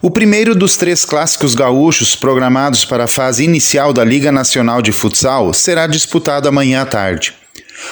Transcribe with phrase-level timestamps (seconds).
[0.00, 4.92] O primeiro dos três clássicos gaúchos programados para a fase inicial da Liga Nacional de
[4.92, 7.34] Futsal será disputado amanhã à tarde.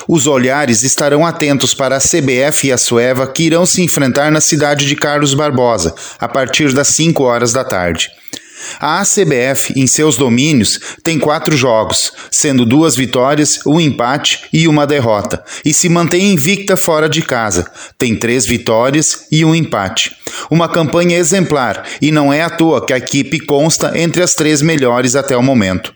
[0.07, 4.41] Os olhares estarão atentos para a CBF e a Sueva que irão se enfrentar na
[4.41, 8.09] cidade de Carlos Barbosa a partir das 5 horas da tarde.
[8.81, 14.87] A ACBF, em seus domínios, tem quatro jogos, sendo duas vitórias, um empate e uma
[14.87, 17.71] derrota, e se mantém invicta fora de casa.
[17.99, 20.17] Tem três vitórias e um empate.
[20.51, 24.61] Uma campanha exemplar, e não é à toa que a equipe consta entre as três
[24.61, 25.95] melhores até o momento.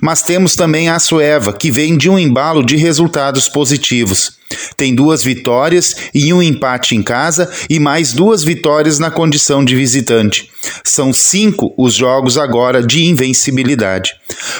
[0.00, 4.32] Mas temos também a Sueva, que vem de um embalo de resultados positivos.
[4.76, 9.74] Tem duas vitórias e um empate em casa e mais duas vitórias na condição de
[9.74, 10.50] visitante.
[10.84, 14.12] São cinco os jogos agora de invencibilidade.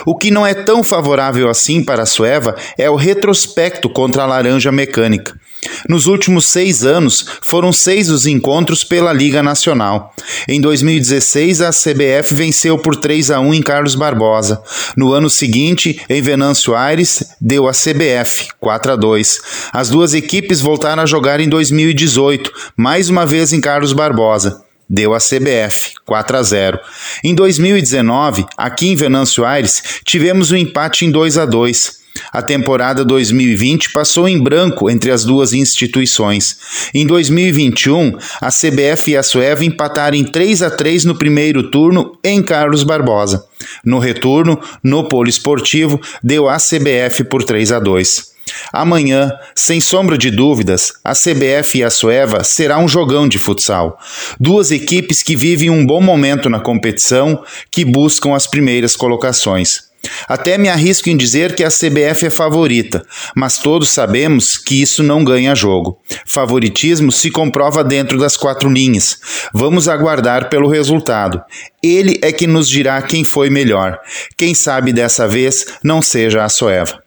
[0.07, 4.27] O que não é tão favorável assim para a Sueva é o retrospecto contra a
[4.27, 5.39] Laranja Mecânica.
[5.89, 10.15] Nos últimos seis anos, foram seis os encontros pela Liga Nacional.
[10.49, 14.63] Em 2016, a CBF venceu por 3 a 1 em Carlos Barbosa.
[14.97, 19.41] No ano seguinte, em Venâncio Aires, deu a CBF 4 a 2.
[19.73, 25.15] As duas equipes voltaram a jogar em 2018, mais uma vez em Carlos Barbosa deu
[25.15, 26.81] a CBF 4 a 0.
[27.23, 32.04] Em 2019, aqui em Venâncio Aires, tivemos um empate em 2 a 2.
[32.33, 36.57] A temporada 2020 passou em branco entre as duas instituições.
[36.93, 42.19] Em 2021, a CBF e a Sueva empataram em 3 a 3 no primeiro turno
[42.23, 43.45] em Carlos Barbosa.
[43.85, 48.35] No retorno, no poliesportivo, deu a CBF por 3 a 2.
[48.73, 53.99] Amanhã, sem sombra de dúvidas, a CBF e a Sueva será um jogão de futsal.
[54.39, 59.94] Duas equipes que vivem um bom momento na competição, que buscam as primeiras colocações.
[60.29, 65.03] Até me arrisco em dizer que a CBF é favorita, mas todos sabemos que isso
[65.03, 65.99] não ganha jogo.
[66.27, 69.19] Favoritismo se comprova dentro das quatro linhas.
[69.53, 71.43] Vamos aguardar pelo resultado.
[71.83, 73.99] Ele é que nos dirá quem foi melhor.
[74.37, 77.03] Quem sabe dessa vez não seja a Soeva.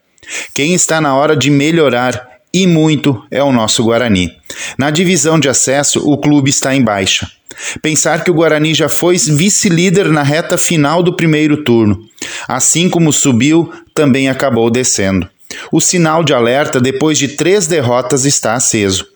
[0.53, 4.31] Quem está na hora de melhorar e muito é o nosso Guarani.
[4.77, 7.29] Na divisão de acesso, o clube está em baixa.
[7.81, 12.07] Pensar que o Guarani já foi vice-líder na reta final do primeiro turno.
[12.47, 15.27] Assim como subiu, também acabou descendo.
[15.71, 19.07] O sinal de alerta depois de três derrotas está aceso.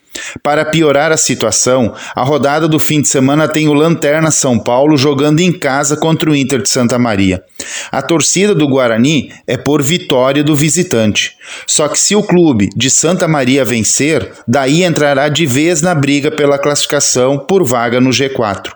[0.44, 4.98] Para piorar a situação, a rodada do fim de semana tem o Lanterna São Paulo
[4.98, 7.44] jogando em casa contra o Inter de Santa Maria.
[7.92, 11.36] A torcida do Guarani é por vitória do visitante.
[11.68, 16.32] Só que se o clube de Santa Maria vencer, daí entrará de vez na briga
[16.32, 18.72] pela classificação por vaga no G4.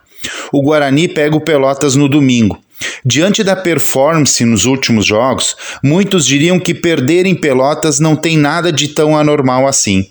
[0.51, 2.59] O Guarani pega o Pelotas no domingo.
[3.06, 8.72] Diante da performance nos últimos jogos, muitos diriam que perder em Pelotas não tem nada
[8.72, 10.09] de tão anormal assim.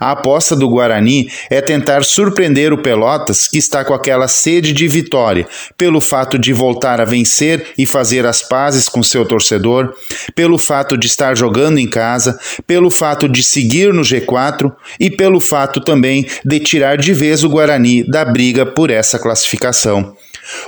[0.00, 4.88] A aposta do Guarani é tentar surpreender o Pelotas, que está com aquela sede de
[4.88, 9.94] vitória, pelo fato de voltar a vencer e fazer as pazes com seu torcedor,
[10.34, 15.40] pelo fato de estar jogando em casa, pelo fato de seguir no G4 e pelo
[15.40, 20.16] fato também de tirar de vez o Guarani da briga por essa classificação.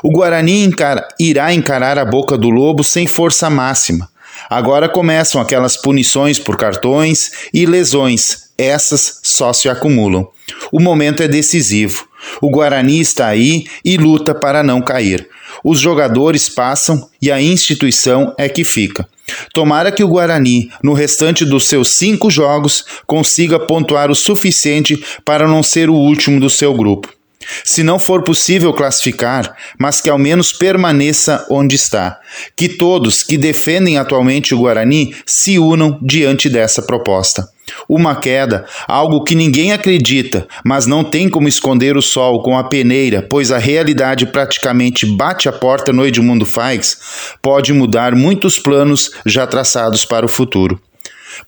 [0.02, 0.70] O Guarani
[1.18, 4.08] irá encarar a boca do lobo sem força máxima.
[4.48, 10.28] Agora começam aquelas punições por cartões e lesões essas só se acumulam.
[10.70, 12.06] O momento é decisivo.
[12.40, 15.28] O Guarani está aí e luta para não cair.
[15.62, 19.06] Os jogadores passam e a instituição é que fica.
[19.52, 25.48] Tomara que o Guarani, no restante dos seus cinco jogos, consiga pontuar o suficiente para
[25.48, 27.12] não ser o último do seu grupo.
[27.62, 32.18] Se não for possível classificar, mas que ao menos permaneça onde está.
[32.56, 37.48] Que todos que defendem atualmente o Guarani se unam diante dessa proposta.
[37.88, 42.64] Uma queda, algo que ninguém acredita, mas não tem como esconder o sol com a
[42.64, 46.98] peneira, pois a realidade praticamente bate a porta no Edmundo Faz,
[47.42, 50.80] pode mudar muitos planos já traçados para o futuro.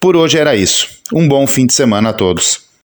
[0.01, 0.89] Por hoje era isso.
[1.13, 2.66] Um bom fim de semana a todos.